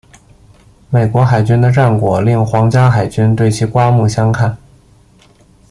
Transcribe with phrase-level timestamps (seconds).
[0.89, 4.57] 美国海军的战果令皇家海军对其刮目相看。